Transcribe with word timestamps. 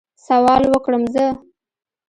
سوال 0.25 0.63
وکړم 0.71 1.03
زه؟ 1.13 1.25